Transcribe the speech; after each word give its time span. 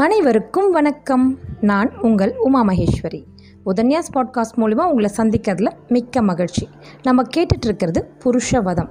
அனைவருக்கும் 0.00 0.72
வணக்கம். 0.72 1.38
நான் 1.60 1.98
உங்கள் 2.00 2.36
உமா 2.36 2.64
மகேஸ்வரி. 2.64 3.24
உதன்யாஸ் 3.68 4.12
பாட்காஸ்ட் 4.14 4.58
மூலிமா 4.60 4.84
உங்களை 4.90 5.08
சந்திக்கிறதுல 5.16 5.70
மிக்க 5.88 6.22
மகிழ்ச்சி. 6.22 6.68
நம்ம 7.02 7.22
கேட்டுட்ருக்கிறது 7.34 8.00
புருஷவதம். 8.22 8.88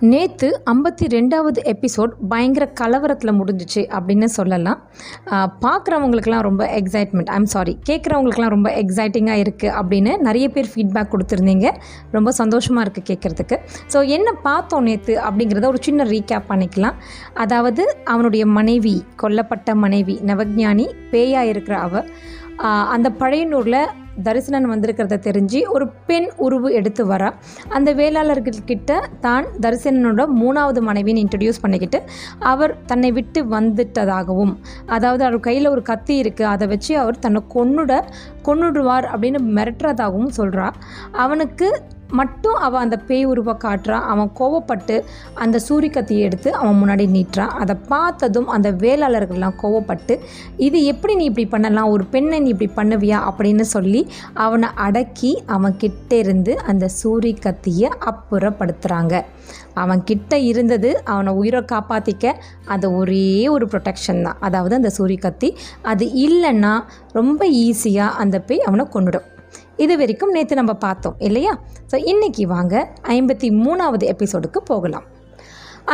நேற்று 0.00 0.48
ஐம்பத்தி 0.70 1.04
ரெண்டாவது 1.14 1.60
எபிசோட் 1.72 2.12
பயங்கர 2.28 2.64
கலவரத்தில் 2.80 3.32
முடிஞ்சிச்சு 3.38 3.82
அப்படின்னு 3.98 4.24
சொல்லலாம். 4.24 4.82
பார்க்குறவங்களுக்குலாம் 5.64 6.44
ரொம்ப 6.48 6.62
எக்ஸைட்மெண்ட் 6.80 7.32
ஐம் 7.36 7.48
சாரி 7.54 7.74
கேட்குறவங்களுக்குலாம் 7.88 8.54
ரொம்ப 8.56 8.70
எக்ஸைட்டிங்காக 8.82 9.42
இருக்குது 9.44 9.72
அப்படின்னு 9.80 10.12
நிறைய 10.18 10.48
பேர் 10.48 10.70
ஃபீட்பேக் 10.74 11.12
கொடுத்துருந்தீங்க. 11.14 11.70
ரொம்ப 12.10 12.32
சந்தோஷமாக 12.40 12.84
இருக்குது 12.86 13.10
கேட்குறதுக்கு. 13.12 13.58
ஸோ 13.94 14.06
என்ன 14.18 14.32
பார்த்தோம் 14.48 14.82
நேற்று 14.82 15.16
அப்படிங்கிறத 15.26 15.66
ஒரு 15.66 15.82
சின்ன 15.88 16.04
ரீகேப் 16.04 16.50
பண்ணிக்கலாம். 16.52 16.98
அதாவது 17.34 17.84
அவனுடைய 18.04 18.46
மனைவி 18.46 18.96
கொல்லப்பட்ட 19.22 19.74
மனைவி 19.74 20.16
நவஜானி 20.32 20.88
பேயாக 21.14 21.52
இருக்கிற 21.54 21.78
அவள் 21.78 22.08
அந்த 22.64 23.10
பழையனூரில் 23.10 23.88
தரிசனன் 24.24 24.64
வந்திருக்கிறத 24.64 25.20
தெரிஞ்சு 25.22 25.62
ஒரு 25.68 25.88
பெண் 26.06 26.28
உருவு 26.36 26.72
எடுத்து 26.72 27.06
வரா. 27.06 27.32
அந்த 27.68 27.94
வேளாளர்கள்கிட்ட 27.94 29.00
தான் 29.20 29.46
தரிசனனோட 29.60 30.26
மூணாவது 30.26 30.80
மனைவின்னு 30.80 31.18
இன்ட்ரடியூஸ் 31.18 31.60
பண்ணிக்கிட்டு 31.60 32.02
அவர் 32.38 32.84
தன்னை 32.86 33.12
விட்டு 33.12 33.48
வந்துட்டதாகவும் 33.48 34.56
அதாவது 34.86 35.24
அவர் 35.24 35.40
கையில் 35.40 35.66
ஒரு 35.66 35.82
கத்தி 35.82 36.22
இருக்குது 36.22 36.46
அதை 36.46 36.68
வச்சு 36.68 36.98
அவர் 36.98 37.18
தன்னை 37.18 37.42
கொன்னுட 37.48 38.04
கொன்னுடுவார் 38.42 39.04
அப்படின்னு 39.04 39.38
மிரட்டுறதாகவும் 39.38 40.36
சொல்கிறா 40.36 40.70
அவனுக்கு 41.12 41.82
மட்டும் 42.10 42.54
அவன் 42.54 42.82
அந்த 42.82 42.96
பேய் 42.96 43.24
உருவ 43.24 43.52
காட்டுறான் 43.52 44.00
அவன் 44.00 44.30
கோவப்பட்டு 44.38 45.02
அந்த 45.34 45.58
சூரிய 45.58 45.92
கத்தியை 45.92 46.22
எடுத்து 46.22 46.54
அவன் 46.54 46.82
முன்னாடி 46.82 47.06
நீட்டுறான் 47.16 47.46
அதை 47.46 47.76
பார்த்ததும் 47.88 48.48
அந்த 48.48 48.72
வேளாளர்கள்லாம் 48.72 49.54
கோவப்பட்டு 49.62 50.18
இது 50.56 50.84
எப்படி 50.84 51.14
நீ 51.14 51.24
இப்படி 51.24 51.46
பண்ணலாம்? 51.46 51.88
ஒரு 51.88 52.04
பெண்ணை 52.04 52.40
நீ 52.40 52.54
இப்படி 52.56 52.70
பண்ணுவியா? 52.76 53.30
அப்படின்னு 53.30 53.60
சொல்லி 53.60 54.08
அவனை 54.34 54.68
அடக்கி 54.74 55.42
அவன் 55.46 55.76
கிட்டே 55.76 56.18
இருந்து 56.18 56.60
அந்த 56.60 56.88
சூரிய 56.88 57.34
கத்தியை 57.40 57.90
அப்புறப்படுத்துகிறாங்க 58.04 59.24
அவன் 59.74 60.04
கிட்ட 60.04 60.38
இருந்தது 60.38 61.04
அவனை 61.04 61.32
உயிரை 61.32 61.64
காப்பாற்றிக்க 61.72 62.34
அது 62.64 62.94
ஒரே 62.94 63.48
ஒரு 63.48 63.66
ப்ரொடெக்ஷன் 63.66 64.22
தான். 64.22 64.36
அதாவது 64.40 64.74
அந்த 64.74 64.90
சூரிய 64.90 65.18
கத்தி 65.18 65.56
அது 65.82 66.06
இல்லைன்னா 66.06 66.82
ரொம்ப 67.12 67.46
ஈஸியாக 67.48 68.10
அந்த 68.10 68.40
பேய் 68.40 68.60
அவனை 68.60 68.86
கொண்டுடும் 68.92 69.34
இது 69.84 69.94
வரைக்கும் 70.00 70.34
நேற்று 70.36 70.54
நம்ம 70.56 70.74
பார்த்தோம் 70.74 71.16
இல்லையா? 71.18 71.52
ஸோ 71.90 71.96
இன்னைக்கு 72.12 72.44
வாங்க 72.46 72.74
ஐம்பத்தி 73.14 73.48
மூணாவது 73.64 74.04
எபிசோடுக்கு 74.12 74.60
போகலாம். 74.64 75.06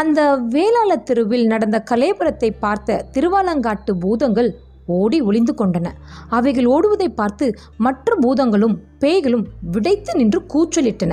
அந்த 0.00 0.20
வேளாள 0.54 0.90
திருவில் 1.08 1.46
நடந்த 1.46 1.78
கலேபுரத்தை 1.90 2.50
பார்த்த 2.58 3.04
திருவாலங்காட்டு 3.14 3.94
பூதங்கள் 4.04 4.50
ஓடி 4.98 5.18
ஒளிந்து 5.20 5.52
கொண்டன. 5.58 5.88
அவைகள் 6.28 6.68
ஓடுவதை 6.74 7.08
பார்த்து 7.20 7.46
மற்ற 7.76 8.14
பூதங்களும் 8.14 8.76
பேய்களும் 9.02 9.44
விடைத்து 9.74 10.12
நின்று 10.14 10.40
கூச்சலிட்டன. 10.54 11.12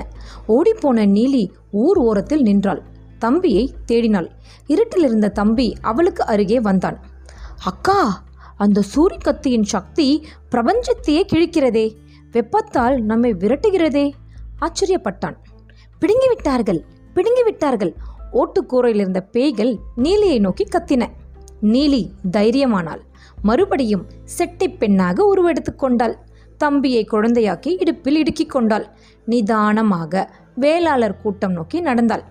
ஓடிப்போன 0.56 1.06
நீலி 1.16 1.44
ஊர் 1.84 1.97
ஓரத்தில் 1.97 2.42
நின்றாள். 2.42 2.81
தம்பியை 3.20 3.64
தேடினாள். 3.92 4.30
இருட்டில் 4.67 5.03
இருந்த 5.03 5.28
தம்பி 5.40 5.67
அவளுக்கு 5.81 6.23
அருகே 6.25 6.59
வந்தான். 6.70 6.97
அக்கா 7.72 8.00
அந்த 8.58 8.80
சூரிய 8.81 9.20
கத்தியின் 9.25 9.67
சக்தி 9.73 10.08
பிரபஞ்சத்தையே 10.52 11.22
கிழிக்கிறதே. 11.31 11.88
வெப்பத்தால் 12.31 13.02
நம்மை 13.02 13.33
விரட்டுகிறதே? 13.33 14.11
ஆச்சரியப்பட்டான். 14.61 15.35
பிடுங்கி 15.99 16.27
விட்டார்கள் 16.27 16.85
பிடுங்கி 17.13 17.44
விட்டார்கள் 17.44 17.95
ஓட்டுக்கூரையில் 18.33 18.95
இருந்த 18.95 19.22
பேய்கள் 19.22 19.77
நீலியை 19.97 20.39
நோக்கி 20.39 20.63
கத்தின. 20.63 21.07
நீலி 21.61 22.09
தைரியமானாள். 22.38 23.02
மறுபடியும் 23.41 24.05
செட்டை 24.23 24.69
பெண்ணாக 24.69 25.25
உருவெடுத்து 25.25 25.75
கொண்டாள். 25.75 26.17
தம்பியை 26.57 27.07
குழந்தையாக்கி 27.12 27.79
இடுப்பில் 27.79 28.16
இடுக்கிக் 28.16 28.50
கொண்டாள். 28.50 28.88
நிதானமாக 29.25 30.35
வேளாளர் 30.56 31.22
கூட்டம் 31.22 31.51
நோக்கி 31.51 31.79
நடந்தாள். 31.79 32.23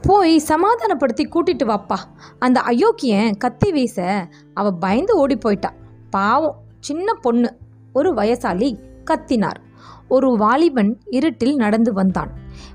போய் 0.00 0.38
சமாதானப்படுத்தி 0.38 1.24
கூட்டிட்டு 1.24 1.64
வாப்பா. 1.64 1.96
அந்த 2.38 2.60
அயோக்கியன் 2.60 3.36
கத்தி 3.36 3.72
வீச 3.72 4.28
அவ 4.54 4.72
பயந்து 4.72 5.16
ஓடி 5.16 5.36
போயிட்டா. 5.36 5.72
பாவம் 6.10 6.62
சின்ன 6.80 7.14
பொண்ணு. 7.14 7.56
ஒரு 7.92 8.14
வயசாளி 8.14 8.78
கத்தினார். 9.10 9.60
ஒரு 10.08 10.36
வாலிபன் 10.36 10.92
இருட்டில் 11.10 11.56
நடந்து 11.56 11.92
வந்தான். 11.92 12.30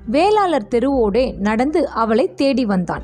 வேளாளர் 0.05 0.67
தெருவோடே 0.71 1.37
நடந்து 1.37 1.81
அவளை 1.89 2.33
தேடி 2.33 2.65
வந்தான். 2.65 3.03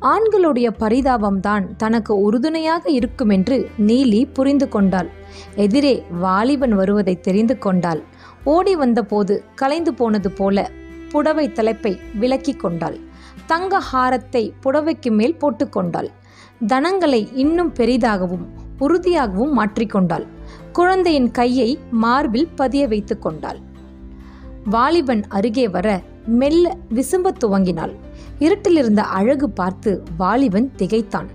ஆண்களுடைய 0.00 0.68
பரிதாபம்தான் 0.78 1.64
தனக்கு 1.76 2.12
உறுதுணையாக 2.20 2.90
இருக்கும் 2.90 3.28
என்று 3.28 3.70
நீலி 3.78 4.22
புரிந்து 4.32 4.68
கொண்டாள். 4.68 5.10
எதிரே 5.56 6.04
வாலிபன் 6.20 6.74
வருவதை 6.74 7.20
தெரிந்து 7.20 7.58
கொண்டாள். 7.58 8.02
ஓடி 8.44 8.76
வந்தபோது 8.76 9.44
கலைந்து 9.54 9.94
போனது 9.94 10.30
போல 10.30 10.70
புடவை 11.10 11.52
தலைப்பை 11.52 12.00
விலக்கி 12.14 12.52
கொண்டாள். 12.52 12.98
தங்க 13.46 13.78
ஹாரத்தை 13.92 14.42
புடவைக்கு 14.64 15.10
மேல் 15.10 15.38
போட்டுக்கொண்டாள் 15.40 16.10
தனங்களை 16.66 17.28
இன்னும் 17.34 17.72
பெரிதாகவும் 17.74 18.44
உறுதியாகவும் 18.78 19.52
மாற்றிக்கொண்டாள் 19.58 20.26
குழந்தையின் 20.72 21.30
கையை 21.30 21.78
மார்பில் 21.90 22.48
பதிய 22.54 22.88
வைத்து 22.88 23.18
கொண்டாள். 23.18 23.58
வாலிபன் 24.64 25.24
அருகே 25.28 25.68
வர 25.68 26.02
மெல்ல 26.26 26.76
விசும்பத் 26.94 27.44
துவங்கினாள். 27.44 27.94
இருட்டில் 28.38 28.76
இருந்த 28.76 29.02
அழகு 29.02 29.50
பார்த்து 29.50 30.02
வாலிபன் 30.16 30.72
திகைத்தான். 30.76 31.28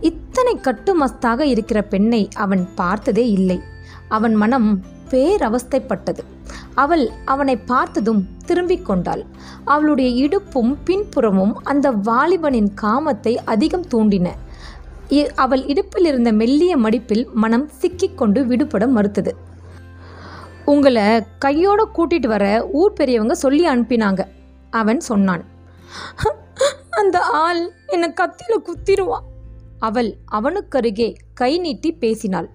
இத்தனை 0.00 0.56
கட்டுமஸ்தாக 0.56 1.40
இருக்கிற 1.40 1.82
பெண்ணை 1.82 2.28
அவன் 2.34 2.68
பார்த்ததே 2.74 3.30
இல்லை. 3.30 3.60
அவன் 4.08 4.34
மனம் 4.34 4.82
பேரவஸ்தைப்பட்டது. 5.10 6.18
அவள் 6.74 7.10
அவனை 7.24 7.56
பார்த்ததும் 7.56 8.26
திரும்பிக் 8.46 8.84
கொண்டாள். 8.84 9.24
அவளுடைய 9.64 10.28
இடுப்பும் 10.28 10.76
பின்புறமும் 10.84 11.64
அந்த 11.64 11.92
வாலிபனின் 11.92 12.70
காமத்தை 12.82 13.36
அதிகம் 13.44 13.86
தூண்டின. 13.86 14.28
அவள் 15.34 15.62
இடுப்பில் 15.66 16.04
இருந்த 16.04 16.30
மெல்லிய 16.32 16.74
மடிப்பில் 16.78 17.24
மனம் 17.42 17.66
சிக்கிக்கொண்டு 17.80 18.40
விடுபட 18.46 18.86
மறுத்தது. 18.86 19.32
உங்களை 20.64 21.06
கையோட 21.38 21.80
கூட்டிட்டு 21.96 22.26
வர 22.26 22.44
ஊர் 22.72 22.92
பெரியவங்க 22.92 23.34
சொல்லி 23.34 23.64
அனுப்பினாங்க 23.68 24.22
அவன் 24.70 25.00
சொன்னான். 25.00 25.44
அந்த 27.00 27.18
ஆள் 27.44 27.62
என்னை 27.86 28.08
கத்தியில 28.20 28.54
குத்திடுவான் 28.68 29.26
அவள் 29.78 30.10
அவனுக்கருகே 30.32 31.08
கை 31.34 31.52
நீட்டி 31.58 31.92
பேசினாள். 32.02 32.48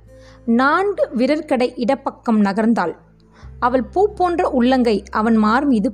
நான்கு 0.59 1.03
விரற்கடை 1.17 1.67
இடப்பக்கம் 1.75 2.39
நகர்ந்தாள். 2.45 2.93
அவள் 3.59 3.83
பூ 3.93 4.01
போன்ற 4.13 4.49
உள்ளங்கை 4.49 4.97
அவன் 5.11 5.37
மார் 5.45 5.65
மீது 5.65 5.89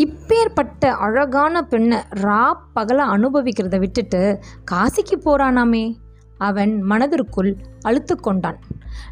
இப்பேற்பட்ட 0.00 0.90
அழகான 0.90 1.62
பெண்ணை 1.62 1.98
ரா 1.98 2.52
பகல 2.72 3.06
அனுபவிக்கிறத 3.06 3.78
விட்டுட்டு 3.78 4.38
காசிக்கு 4.70 5.16
போறானாமே. 5.24 5.94
அவன் 6.38 6.82
மனதிற்குள் 6.82 7.56
அழுத்து 7.80 8.20
கொண்டான். 8.20 8.58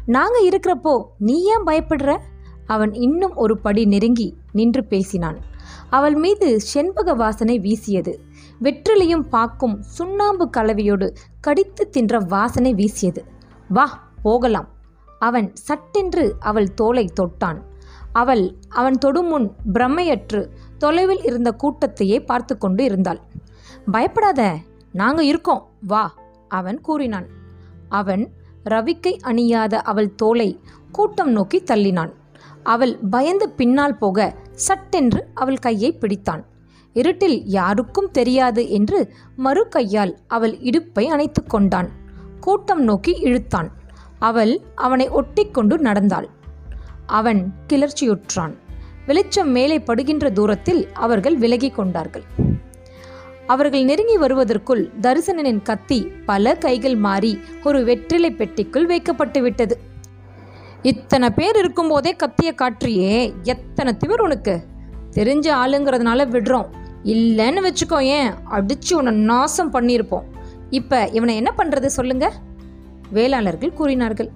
நாங்கள் 0.05 0.47
இருக்கிறப்போ 0.49 1.03
நீ 1.17 1.43
ஏன் 1.43 1.63
பயப்படுற? 1.65 2.17
அவன் 2.65 2.93
இன்னும் 2.93 3.35
ஒரு 3.35 3.57
படி 3.57 3.85
நெருங்கி 3.85 4.37
நின்று 4.51 4.83
பேசினான். 4.83 5.37
அவள் 5.89 6.15
மீது 6.15 6.59
செண்பக 6.73 7.15
வாசனை 7.15 7.59
வீசியது. 7.59 8.19
வெற்றிலையும் 8.61 9.27
பாக்கும் 9.29 9.81
சுண்ணாம்பு 9.81 10.49
கலவையோடு 10.57 11.15
கடித்து 11.39 11.89
தின்ற 11.89 12.17
வாசனை 12.17 12.73
வீசியது. 12.73 13.25
வா 13.69 14.11
போகலாம். 14.21 14.69
அவன் 15.19 15.55
சட்டென்று 15.55 16.35
அவள் 16.39 16.73
தோலை 16.73 17.09
தொட்டான். 17.19 17.59
அவள் 18.13 18.55
அவன் 18.69 18.97
தொடுமுன் 19.05 19.51
பிரம்மையற்று 19.73 20.47
தொலைவில் 20.77 21.23
இருந்த 21.23 21.55
கூட்டத்தையே 21.63 22.25
பார்த்து 22.25 22.57
கொண்டு 22.57 22.83
இருந்தாள். 22.83 23.21
பயப்படாத 23.91 24.57
நாங்க 24.91 25.23
இருக்கோம். 25.23 25.67
வா 25.81 26.13
அவன் 26.47 26.81
கூறினான். 26.81 27.27
அவன் 27.89 28.31
ரவிக்கை 28.69 29.17
அணியாத 29.19 29.81
அவள் 29.81 30.15
தோலை 30.15 30.59
கூட்டம் 30.91 31.31
நோக்கி 31.31 31.63
தள்ளினான். 31.65 32.11
அவள் 32.63 32.97
பயந்து 33.09 33.49
பின்னால் 33.49 33.97
போக 33.97 34.35
சட்டென்று 34.53 35.27
அவள் 35.33 35.57
கையை 35.57 35.97
பிடித்தான். 36.01 36.43
இருட்டில் 36.93 37.45
யாருக்கும் 37.45 38.11
தெரியாது 38.11 38.69
என்று 38.69 39.13
மறு 39.35 39.67
கையால் 39.67 40.17
அவள் 40.27 40.59
இடுப்பை 40.59 41.07
அணைத்து 41.07 41.43
கொண்டான். 41.43 41.89
கூட்டம் 42.39 42.83
நோக்கி 42.83 43.11
இழுத்தான். 43.11 43.71
அவள் 44.19 44.61
அவனை 44.75 45.09
ஒட்டிக்கொண்டு 45.09 45.77
நடந்தாள். 45.77 46.29
அவன் 47.09 47.53
கிளர்ச்சியுற்றான். 47.69 48.53
வெளிச்சம் 49.05 49.51
மேலே 49.51 49.79
படுகின்ற 49.79 50.29
தூரத்தில் 50.29 50.87
அவர்கள் 50.93 51.37
விலகிக் 51.37 51.75
கொண்டார்கள். 51.75 52.23
அவர்கள் 53.47 53.83
நெருங்கி 53.83 54.17
வருவதற்குள் 54.17 54.89
தரிசனனின் 55.01 55.61
கத்தி 55.61 55.99
பல 56.25 56.55
கைகள் 56.55 56.95
மாறி 56.95 57.39
ஒரு 57.63 57.83
வெற்றிலை 57.83 58.35
பெட்டிக்குள் 58.37 58.85
வைக்கப்பட்டு 58.85 59.41
விட்டது. 59.41 59.79
இத்தனை 60.81 61.29
பேர் 61.29 61.57
இருக்கும்போதே 61.57 62.15
கத்திய 62.15 62.51
காற்றியே 62.61 63.33
எத்தனை 63.43 63.93
திமிர் 64.01 64.21
உனக்கு? 64.21 64.55
தெரிஞ்ச 65.11 65.47
ஆளுங்கிறதுனால 65.63 66.27
விடுறோம். 66.35 66.69
இல்லைன்னு 67.03 67.63
வச்சுக்கோ 67.67 68.01
ஏன் 68.01 68.31
அடிச்சு 68.51 68.93
உன்னை 68.93 69.13
நாசம் 69.13 69.73
பண்ணியிருப்போம். 69.73 70.27
இப்போ 70.69 71.09
இவனை 71.11 71.35
என்ன 71.35 71.53
பண்ணுறது 71.57 71.85
சொல்லுங்க? 71.85 72.33
வேளாளர்கள் 73.13 73.73
கூறினார்கள். 73.73 74.31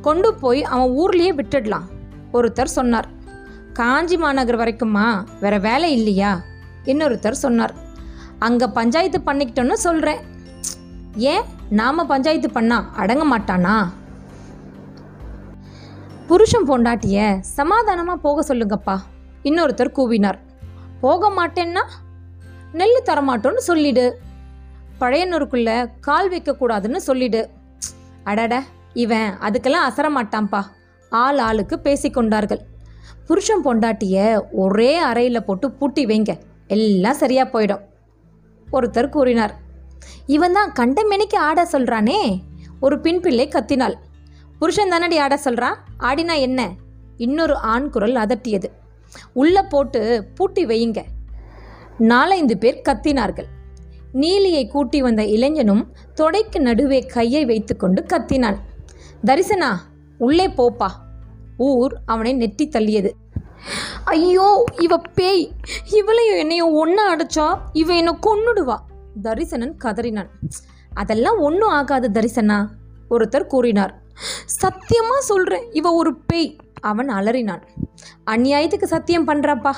கொண்டு 0.00 0.34
போய் 0.34 0.60
அவன் 0.64 0.90
ஊர்லயே 0.98 1.32
விட்டுடலாம். 1.40 1.86
ஒருத்தர் 2.32 2.64
சொன்னார். 2.64 3.08
காஞ்சி 3.72 4.16
மாநகர் 4.16 4.58
வரைக்குமா 4.58 5.24
வேற 5.40 5.58
வேலை 5.58 5.92
இல்லையா? 5.92 6.40
இன்னொருத்தர் 6.84 7.30
சொன்னார். 7.30 7.74
அங்கே 8.38 8.66
பஞ்சாயத்து 8.66 9.20
பண்ணிக்கிட்டோன்னு 9.26 9.72
சொல்கிறேன் 9.72 10.20
ஏன்? 11.16 11.42
நாம் 11.70 12.06
பஞ்சாயத்து 12.06 12.50
பண்ணா 12.50 12.90
அடங்க 12.96 13.38
மாட்டானா? 13.38 13.88
புருஷன் 16.26 16.68
பொண்டாட்டிய 16.68 17.40
சமாதானமாக 17.40 18.18
போக 18.18 18.54
சொல்லுங்கப்பா. 18.54 18.98
இன்னொருத்தர் 19.42 19.92
கூவினார். 19.96 20.38
போக 21.00 21.30
மாட்டேன்னா? 21.30 21.82
நெல் 22.72 23.02
தரமாட்டோன்னு 23.04 23.56
சொல்லிடு. 23.56 24.18
பழையனூருக்குள்ளே 25.00 25.90
கால் 26.00 26.30
வைக்கக்கூடாதுன்னு 26.30 26.96
சொல்லிடு. 26.96 27.50
அடட 28.24 28.62
இவன் 28.92 29.34
அதுக்கெல்லாம் 29.40 29.88
அசரமாட்டான்ப்பா 29.88 30.62
ஆள் 31.10 31.38
ஆளுக்கு 31.38 31.76
பேசிக்கொண்டார்கள் 31.82 32.60
புருஷன் 33.26 33.64
பொண்டாட்டிய 33.64 34.16
ஒரே 34.52 34.96
அறையில் 34.96 35.44
போட்டு 35.44 35.70
பூட்டி 35.70 36.06
வைங்க. 36.06 36.32
எல்லாம் 36.66 37.14
சரியா 37.14 37.44
போயிடும். 37.44 37.82
ஒருத்தர் 38.72 39.08
கூறினார் 39.08 39.54
இவன் 40.26 40.52
தான் 40.52 40.72
கண்டமெனிக்கு 40.80 41.36
ஆட 41.36 41.68
சொல்றானே? 41.72 42.40
ஒரு 42.80 43.00
பின்பிள்ளை 43.00 43.48
கத்தினாள் 43.48 43.96
புருஷன் 44.58 44.92
தானடி 44.92 45.18
ஆட 45.18 45.40
சொல்றான் 45.44 45.76
ஆடினா 45.98 46.38
என்ன? 46.38 46.70
இன்னொரு 47.16 47.56
ஆண் 47.56 47.90
குரல் 47.90 48.14
அதட்டியது 48.14 48.68
உள்ள 49.32 49.62
போட்டு 49.62 50.00
பூட்டி 50.34 50.66
வையுங்க 50.66 51.00
நாலைந்து 51.98 52.58
பேர் 52.58 52.82
கத்தினார்கள். 52.88 53.48
நீலியை 54.12 54.68
கூட்டி 54.68 55.02
வந்த 55.02 55.24
இளைஞனும் 55.24 55.92
தொடைக்கு 56.20 56.58
நடுவே 56.58 57.00
கையை 57.00 57.44
வைத்துக்கொண்டு 57.44 58.06
கத்தினான் 58.08 58.58
தரிசனா 59.26 59.70
உள்ளே 60.20 60.46
போப்பா. 60.46 60.88
ஊர் 61.56 61.92
அவனை 62.06 62.32
நெட்டி 62.32 62.68
தள்ளியது. 62.68 63.10
ஐயோ 64.04 64.64
இவ 64.78 64.98
பேய். 65.14 65.50
இவளையும் 65.90 66.38
என்னையும் 66.38 66.74
ஒன்னா 66.76 67.04
அடிச்சா 67.10 67.46
இவ 67.72 67.94
என்னை 67.94 68.14
கொன்னுடுவா. 68.22 68.76
தரிசனன் 69.22 69.74
கதறினான். 69.84 70.30
அதெல்லாம் 70.94 71.38
ஒன்றும் 71.38 71.70
ஆகாது 71.70 72.08
தரிசனா 72.08 72.66
ஒருத்தர் 73.10 73.46
கூறினார். 73.46 73.94
சத்தியமா 74.62 75.18
சொல்றேன் 75.18 75.72
இவ 75.72 75.92
ஒரு 75.92 76.14
பேய் 76.26 76.56
அவன் 76.80 77.08
அலறினான். 77.08 77.62
அநியாயத்துக்கு 78.26 78.84
சத்தியம் 78.84 79.28
பண்றாப்பா. 79.28 79.72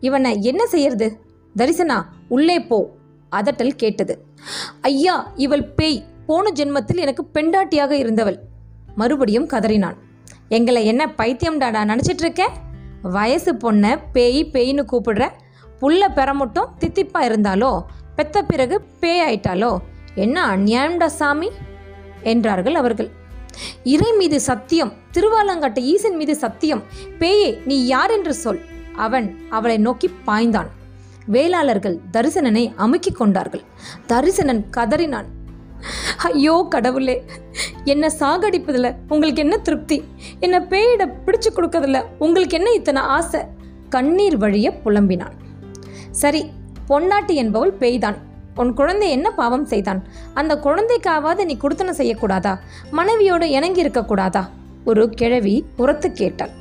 இவனை 0.00 0.42
என்ன 0.42 0.66
செய்யறது? 0.66 1.08
தரிசனா 1.56 2.02
உள்ளே 2.28 2.60
போ 2.60 2.88
அதட்டல் 3.32 3.76
கேட்டது. 3.76 4.24
ஐயா 4.80 5.32
இவள் 5.36 5.64
பேய். 5.64 6.04
போன 6.26 6.52
ஜென்மத்தில் 6.54 7.04
எனக்கு 7.06 7.26
பெண்டாட்டியாக 7.34 7.90
இருந்தவள். 7.90 8.38
மறுபடியும் 8.98 9.48
கதறினான். 9.48 9.96
எங்களை 10.48 10.82
என்ன 10.86 11.02
பைத்தியம்டாடா 11.18 11.80
நினச்சிட்டு 11.90 12.22
இருக்க 12.24 12.44
வயசு 13.02 13.52
பொண்ணை 13.54 13.90
பேய் 14.12 14.48
பேய்னு 14.52 14.82
கூப்பிடுற? 14.92 15.22
புள்ள 15.80 16.02
பெற 16.14 16.34
மட்டும் 16.34 16.70
தித்திப்பா 16.80 17.20
இருந்தாலோ? 17.28 17.72
பெத்த 18.16 18.42
பிறகு 18.42 18.76
பேய் 19.00 19.22
ஆயிட்டாலோ? 19.26 19.72
என்ன 20.14 20.56
அந்நியாயம்டா 20.56 21.06
சாமி? 21.06 21.50
என்றார்கள் 22.22 22.74
அவர்கள். 22.74 23.10
இறை 23.84 24.10
மீது 24.12 24.40
சத்தியம் 24.40 24.92
திருவாலங்காட்டு 25.12 25.80
ஈசன் 25.92 26.16
மீது 26.16 26.36
சத்தியம் 26.36 26.82
பேயே 27.18 27.50
நீ 27.64 27.86
யார் 27.86 28.10
என்று 28.10 28.34
சொல். 28.34 28.60
அவன் 28.96 29.26
அவளை 29.50 29.78
நோக்கி 29.78 30.10
பாய்ந்தான். 30.26 30.70
வேளாளர்கள் 31.32 31.98
தரிசனனை 32.12 32.64
அமுக்கிக் 32.78 33.18
கொண்டார்கள். 33.18 33.64
தரிசனன் 34.08 34.64
கதறினான். 34.76 35.28
ஐயோ 36.16 36.66
கடவுளே 36.70 37.24
என்னை 37.84 38.08
சாகடிப்பதில் 38.20 38.94
உங்களுக்கு 39.08 39.42
என்ன 39.42 39.56
திருப்தி? 39.58 39.98
என்னை 40.40 40.58
பேயிட 40.58 41.02
பிடிச்சு 41.26 41.50
கொடுக்கறதில்ல 41.54 42.00
உங்களுக்கு 42.18 42.56
என்ன 42.56 42.70
இத்தனை 42.70 43.02
ஆசை? 43.16 43.40
கண்ணீர் 43.88 44.36
வழிய 44.36 44.70
புலம்பினான் 44.84 45.36
சரி 46.10 46.42
பொன்னாட்டி 46.88 47.34
என்பவள் 47.34 47.72
பேய்தான். 47.72 48.18
உன் 48.54 48.72
குழந்தை 48.74 49.10
என்ன 49.10 49.28
பாவம் 49.30 49.64
செய்தான்? 49.64 50.00
அந்த 50.34 50.52
குழந்தைக்காவது 50.56 51.42
நீ 51.44 51.56
கொடுத்தன 51.62 51.92
செய்யக்கூடாதா? 52.00 52.52
மனைவியோடு 52.90 53.50
இணங்கி 53.50 53.82
இருக்கக்கூடாதா 53.84 54.42
ஒரு 54.84 55.10
கிழவி 55.10 55.64
உரத்து 55.76 56.12
கேட்டாள். 56.12 56.52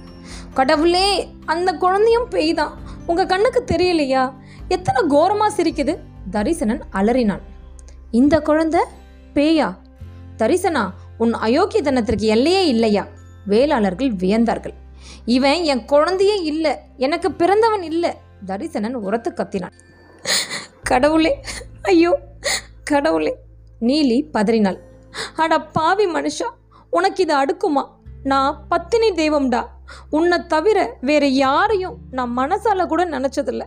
கடவுளே 0.53 1.07
அந்த 1.45 1.69
குழந்தையும் 1.73 2.29
பெய்தான். 2.29 2.73
உங்க 3.05 3.25
கண்ணுக்கு 3.25 3.63
தெரியலையா? 3.65 4.33
எத்தனை 4.67 5.01
கோரமா 5.09 5.47
சிரிக்குது? 5.57 5.95
தரிசனன் 6.31 6.81
அலறினான். 6.91 7.43
இந்த 8.11 8.35
குழந்தை 8.41 8.81
பேயா? 9.37 9.75
தரிசனா 10.37 10.89
உன் 11.17 11.33
அயோக்கியத்தனத்திற்கு 11.33 12.27
எல்லையே 12.35 12.67
இல்லையா? 12.67 13.07
வேளாளர்கள் 13.45 14.11
வியந்தார்கள். 14.13 14.73
இவன் 15.25 15.63
என் 15.63 15.85
குழந்தையே 15.85 16.41
இல்லை 16.41 16.73
எனக்கு 16.97 17.31
பிறந்தவன் 17.31 17.83
இல்லை 17.83 18.11
தரிசனன் 18.45 18.93
உரத்து 18.93 19.31
கத்தினான். 19.31 19.75
கடவுளே 20.83 21.41
ஐயோ 21.81 22.19
கடவுளே 22.83 23.35
நீலி 23.81 24.27
பதறினாள். 24.31 24.79
அட 25.35 25.61
பாவி 25.61 26.05
மனுஷா 26.05 26.49
உனக்கு 26.89 27.23
இது 27.23 27.35
அடுக்குமா? 27.35 27.83
நான் 28.23 28.65
பத்தினி 28.69 29.09
தெய்வம்டா. 29.11 29.67
உன்னை 30.09 30.45
தவிர 30.45 30.97
வேற 31.01 31.25
யாரையும் 31.25 31.97
நான் 32.11 32.37
மனசால 32.37 32.85
கூட 32.87 33.05
நினைச்சதில்ல. 33.05 33.65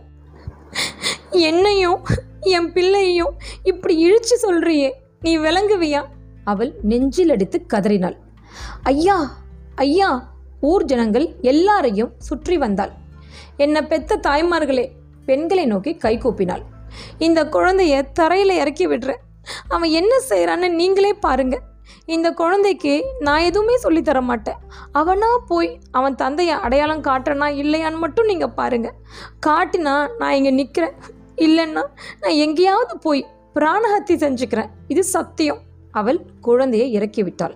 என்னையும் 1.29 2.03
என் 2.39 2.71
பிள்ளையையும் 2.73 3.33
இப்படி 3.63 3.95
இழிச்சு 4.11 4.35
சொல்றியே. 4.41 4.91
நீ 5.21 5.37
விளங்குவியா? 5.37 6.05
அவள் 6.43 6.73
நெஞ்சில் 6.81 7.29
அடித்து 7.29 7.65
கதறினாள். 7.65 8.15
ஐயா 8.83 9.31
ஐயா 9.75 10.29
ஊர் 10.61 10.83
ஜனங்கள் 10.83 11.35
எல்லாரையும் 11.41 12.13
சுற்றி 12.17 12.57
வந்தாள். 12.57 12.91
என்னை 13.57 13.81
பெத்த 13.81 14.19
தாய்மார்களே 14.27 14.89
பெண்களை 15.25 15.65
நோக்கி 15.65 15.97
கை 15.97 16.17
கூப்பினாள். 16.17 16.63
இந்த 17.17 17.43
குழந்தைய 17.43 18.11
தரையில் 18.13 18.49
இறக்கி 18.49 18.87
விடுறேன். 18.87 19.21
அவன் 19.67 19.89
என்ன 19.89 20.15
செய்கிறான்னு 20.29 20.69
நீங்களே 20.69 21.13
பாருங்க. 21.13 21.61
இந்த 22.05 22.31
குழந்தைக்கு 22.31 23.05
நான் 23.19 23.39
எதுவுமே 23.39 23.77
சொல்லித் 23.77 24.05
தர 24.05 24.21
மாட்டேன். 24.21 24.57
அவனா 24.91 25.37
போய் 25.47 25.79
அவன் 25.91 26.15
தந்தையை 26.15 26.55
அடையாளம் 26.55 27.03
காட்டுறனா 27.03 27.47
இல்லையான்னு 27.61 27.97
மட்டும் 27.97 28.25
நீங்கள் 28.25 28.57
பாருங்க. 28.61 28.93
காட்டினா 29.45 30.09
நான் 30.17 30.33
இங்கே 30.33 30.49
நிற்கிறேன் 30.49 30.93
இல்லைன்னா 31.35 31.83
நான் 32.21 32.39
எங்கேயாவது 32.45 32.97
போய் 32.97 33.27
பிராணஹத்தி 33.55 34.09
செஞ்சுக்கிறேன். 34.09 34.69
இது 34.87 35.03
சத்தியம். 35.03 35.61
அவள் 35.91 36.25
குழந்தையை 36.41 37.01
இறக்கிவிட்டாள். 37.01 37.53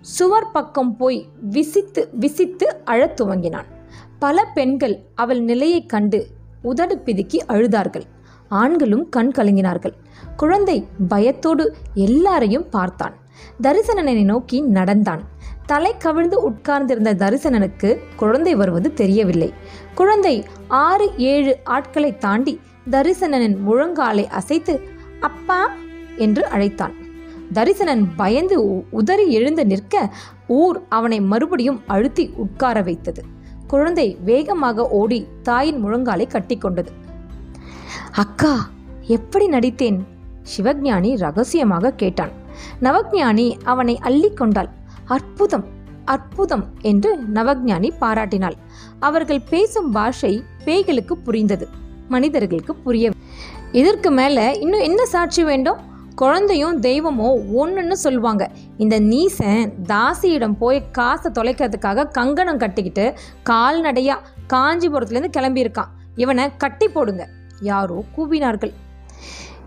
சுவர் 0.00 0.50
பக்கம் 0.50 0.96
போய் 0.96 1.28
விசித்து 1.40 2.08
விசித்து 2.12 2.76
அழத் 2.84 3.20
துவங்கினான். 3.20 3.64
பல 4.18 4.44
பெண்கள் 4.54 5.02
அவள் 5.14 5.40
நிலையைக் 5.40 5.88
கண்டு 5.88 6.26
உதடு 6.62 7.02
பிதுக்கி 7.04 7.40
அழுதார்கள். 7.48 8.02
ஆண்களும் 8.48 9.08
கண் 9.08 9.32
கலங்கினார்கள். 9.34 9.92
குழந்தை 10.36 10.86
பயத்தோடு 11.08 11.74
எல்லாரையும் 11.94 12.68
பார்த்தான். 12.68 13.14
தரிசனனை 13.62 14.24
நோக்கி 14.24 14.60
நடந்தான். 14.60 15.22
தலை 15.66 15.96
கவிழ்ந்து 15.96 16.42
உட்கார்ந்திருந்த 16.42 17.14
தரிசனனுக்கு 17.14 17.98
குழந்தை 18.16 18.54
வருவது 18.54 18.94
தெரியவில்லை. 18.94 19.52
குழந்தை 19.94 20.44
ஆறு 20.68 21.10
ஏழு 21.16 21.58
ஆட்களை 21.64 22.18
தாண்டி 22.18 22.60
தரிசனனின் 22.90 23.56
முழங்காலை 23.66 24.26
அசைத்து 24.26 25.00
அப்பா 25.28 25.60
என்று 26.16 26.42
அழைத்தான். 26.46 26.94
தரிசனன் 27.54 28.04
பயந்து 28.16 28.56
உதறி 28.90 29.26
எழுந்து 29.38 29.64
நிற்க 29.66 29.94
ஊர் 30.60 30.78
அவனை 30.88 31.18
மறுபடியும் 31.32 31.80
அழுத்தி 31.86 32.24
உட்கார 32.36 32.82
வைத்தது. 32.82 33.22
குழந்தை 33.66 34.06
வேகமாக 34.24 34.88
ஓடி 35.00 35.20
தாயின் 35.42 35.80
முழங்காலை 35.84 36.26
கட்டிக்கொண்டது 36.28 36.92
அக்கா 38.12 38.54
எப்படி 39.16 39.46
நடித்தேன்? 39.48 39.98
சிவஞானி 40.52 41.10
ரகசியமாக 41.16 41.92
கேட்டான். 41.92 42.32
நவஞானி 42.80 43.46
அவனை 43.64 43.94
அள்ளிக்கொண்டாள் 44.02 44.70
அற்புதம் 45.06 45.66
அற்புதம் 46.04 46.64
என்று 46.80 47.10
நவஞானி 47.34 47.90
பாராட்டினாள். 48.00 48.56
அவர்கள் 49.00 49.42
பேசும் 49.50 49.90
பாஷை 49.90 50.32
பேய்களுக்கு 50.64 51.14
புரிந்தது. 51.24 51.68
மனிதர்களுக்கு 52.08 52.74
புரிய 52.74 53.06
இதற்கு 53.80 54.10
மேலே 54.10 54.44
இன்னும் 54.60 54.80
என்ன 54.80 55.04
சாட்சி 55.06 55.42
வேண்டும்? 55.44 55.78
குழந்தையும் 56.14 56.80
தெய்வமோ 56.80 57.28
ஒன்றுன்னு 57.60 57.92
சொல்லுவாங்க. 57.92 58.50
இந்த 58.76 59.00
நீசன் 59.00 59.70
தாசியிடம் 59.92 60.56
போய் 60.58 60.90
காசை 60.90 61.32
தொலைக்கிறதுக்காக 61.34 62.10
கங்கணம் 62.10 62.58
கட்டிக்கிட்டு 62.58 63.14
கால்நடையாக 63.50 64.26
காஞ்சிபுரத்துலேருந்து 64.52 65.32
கிளம்பியிருக்கான். 65.38 65.90
இவனை 66.16 66.44
கட்டி 66.56 66.88
போடுங்க. 66.88 67.28
யாரோ 67.60 68.04
கூவினார்கள். 68.16 68.72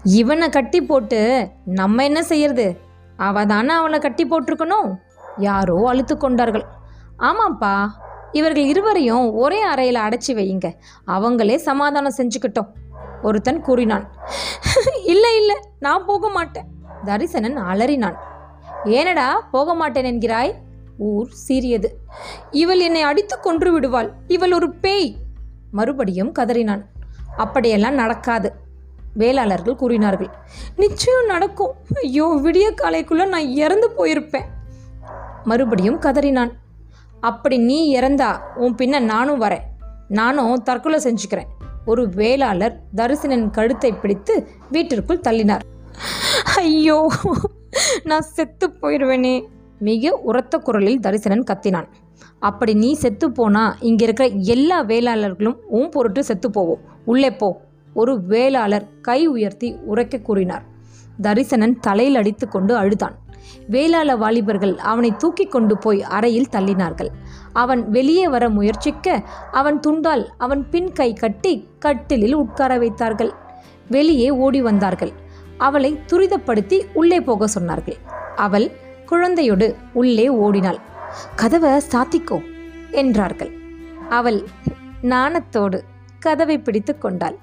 இவனை 0.04 0.50
கட்டி 0.50 0.82
போட்டு 0.82 1.50
நம்ம 1.66 2.04
என்ன 2.04 2.24
செய்யறது? 2.24 2.68
அவ 3.18 3.46
தானே 3.46 3.74
அவளை 3.74 4.00
கட்டி 4.00 4.24
போட்டிருக்கணும். 4.30 4.90
யாரோ 5.38 5.78
அழுத்து 5.88 6.18
கொண்டார்கள். 6.18 6.66
ஆமாப்பா 7.20 7.76
இவர்கள் 8.32 8.64
இருவரையும் 8.64 9.34
ஒரே 9.34 9.60
அறையில் 9.62 10.06
அடைச்சி 10.06 10.32
வையுங்க. 10.40 10.70
அவங்களே 11.08 11.56
சமாதானம் 11.56 12.18
செஞ்சுக்கிட்டோம். 12.18 12.72
ஒருத்தன் 13.28 13.62
கூறினான் 13.68 14.06
இல்லை 15.14 15.32
இல்லை 15.40 15.58
நான் 15.86 16.06
போக 16.10 16.30
மாட்டேன். 16.30 16.68
தரிசனன் 17.08 17.58
அலறினான் 17.72 18.18
ஏனடா 18.98 19.28
போக 19.54 19.74
மாட்டேன் 19.74 20.10
என்கிறாய்? 20.12 20.52
ஊர் 21.08 21.30
சீரியது 21.46 21.90
இவள் 22.62 22.82
என்னை 22.88 23.02
அடித்து 23.10 23.36
கொன்று 23.40 23.70
விடுவாள் 23.74 24.10
இவள் 24.36 24.54
ஒரு 24.58 24.68
பேய். 24.84 25.10
மறுபடியும் 25.72 26.32
கதறினான் 26.40 26.84
அப்படியெல்லாம் 27.44 28.00
நடக்காது 28.02 28.50
வேளாளர்கள் 29.22 29.80
கூறினார்கள் 29.82 30.30
நிச்சயம் 30.76 31.30
நடக்கும் 31.34 31.74
ஐயோ 32.04 32.28
விடிய 32.46 32.68
காலைக்குள்ள 32.82 33.26
நான் 33.34 33.50
இறந்து 33.64 33.88
போயிருப்பேன். 33.98 34.48
மறுபடியும் 35.44 36.00
கதறினான் 36.06 36.52
அப்படி 37.30 37.58
நீ 37.70 37.78
இறந்தா 38.00 38.30
உன் 38.64 38.78
பின்ன 38.80 39.00
நானும் 39.12 39.42
வரேன் 39.42 39.66
நானும் 40.20 40.64
தற்கொலை 40.64 41.00
செஞ்சுக்கிறேன் 41.04 41.52
ஒரு 41.86 42.10
வேளாளர் 42.10 42.80
தரிசனன் 42.96 43.50
கழுத்தை 43.50 43.92
பிடித்து 43.92 44.48
வீட்டிற்குள் 44.72 45.26
தள்ளினார். 45.28 45.60
ஐயோ 46.56 47.12
நான் 48.04 48.22
செத்து 48.22 48.68
போயிடுவேனே 48.82 49.36
மிக 49.80 50.12
உரத்த 50.16 50.58
குரலில் 50.58 51.00
தரிசனன் 51.00 51.48
கத்தினான். 51.52 51.88
அப்படி 52.40 52.74
நீ 52.74 52.94
செத்து 52.94 53.32
போனா 53.32 53.78
இங்க 53.80 54.04
இருக்கிற 54.04 54.30
எல்லா 54.30 54.84
வேளாளர்களும் 54.84 55.58
உன் 55.68 55.90
பொருட்டு 55.90 56.24
செத்து 56.24 56.50
போவோம். 56.52 56.82
உள்ளே 57.06 57.32
போ. 57.32 57.62
ஒரு 57.94 58.14
வேளாளர் 58.22 58.88
கை 59.02 59.28
உயர்த்தி 59.28 59.76
உரைக்க 59.86 60.18
கூறினார். 60.18 60.64
தரிசனன் 61.22 61.76
தலையில் 61.80 62.16
அடித்து 62.16 62.48
கொண்டு 62.48 62.76
அழுதான். 62.76 63.16
வேளாள 63.68 64.16
வாலிபர்கள் 64.16 64.78
அவனை 64.78 65.12
தூக்கி 65.16 65.46
கொண்டு 65.46 65.78
போய் 65.78 66.02
அறையில் 66.04 66.52
தள்ளினார்கள். 66.52 67.12
அவன் 67.54 67.90
வெளியே 67.90 68.28
வர 68.28 68.50
முயற்சிக்க 68.50 69.24
அவன் 69.52 69.80
துண்டால் 69.88 70.26
அவன் 70.38 70.70
பின் 70.70 70.92
கை 70.92 71.14
கட்டி 71.14 71.54
கட்டிலில் 71.80 72.34
உட்கார 72.34 72.78
வைத்தார்கள். 72.78 73.34
வெளியே 73.90 74.30
ஓடி 74.30 74.62
வந்தார்கள். 74.62 75.14
அவளை 75.58 75.92
துரிதப்படுத்தி 76.08 76.78
உள்ளே 76.94 77.22
போக 77.22 77.48
சொன்னார்கள். 77.60 78.00
அவள் 78.36 78.68
குழந்தையோடு 79.10 79.76
உள்ளே 79.94 80.28
ஓடினாள். 80.30 80.80
கதவை 81.36 81.74
சாத்திக்கோ 81.92 82.38
என்றார்கள். 82.92 83.52
அவள் 84.10 84.40
நாணத்தோடு 85.04 85.80
கதவை 86.20 86.58
பிடித்து 86.60 86.98
கொண்டாள். 86.98 87.38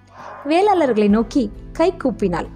வேளாளர்களை 0.48 1.08
நோக்கி 1.08 1.42
கை 1.72 1.88
கூப்பினாள். 1.92 2.48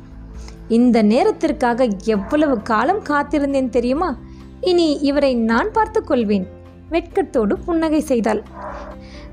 இந்த 0.68 1.02
நேரத்திற்காக 1.02 1.88
எவ்வளவு 2.04 2.62
காலம் 2.62 3.02
காத்திருந்தேன் 3.02 3.68
தெரியுமா? 3.68 4.16
இனி 4.61 4.99
இவரை 5.00 5.35
நான் 5.35 5.73
பார்த்து 5.73 6.04
கொள்வேன் 6.04 6.46
வெட்கத்தோடு 6.90 7.58
புன்னகை 7.58 8.00
செய்தாள். 8.00 8.42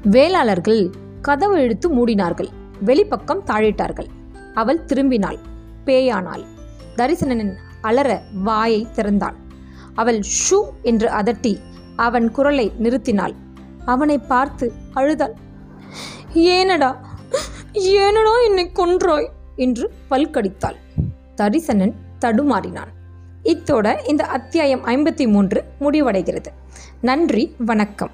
வேளாளர்கள் 0.03 0.91
கதவு 1.21 1.61
இழுத்து 1.61 1.89
மூடினார்கள் 1.89 2.49
வெளிப்பக்கம் 2.79 3.43
தாழிட்டார்கள். 3.45 4.07
அவள் 4.53 4.85
திரும்பினாள் 4.85 5.37
பேயானாள். 5.85 6.43
தரிசனனின் 6.95 7.53
அலற 7.81 8.21
வாயை 8.33 8.87
திறந்தாள். 8.95 9.35
அவள் 9.95 10.19
ஷூ 10.19 10.59
என்று 10.81 11.09
அதட்டி 11.09 11.59
அவன் 11.95 12.31
குரலை 12.31 12.71
நிறுத்தினாள். 12.81 13.33
அவனை 13.85 14.17
பார்த்து 14.17 14.71
அழுதாள். 14.93 15.33
ஏனடா 16.33 16.95
ஏனடா 17.73 18.33
என்னை 18.45 18.71
கொன்றாய்? 18.73 19.27
என்று 19.55 19.91
பல்கடித்தாள். 20.09 20.75
தரிசனன் 21.37 21.93
தடுமாறினான். 22.21 22.91
இத்தோட 23.43 24.07
இந்த 24.07 24.23
அத்தியாயம் 24.23 24.85
ஐம்பத்தி 24.85 25.27
மூன்று 25.27 25.63
முடிவடைகிறது. 25.81 26.45
நன்றி 27.01 27.55
வணக்கம். 27.57 28.11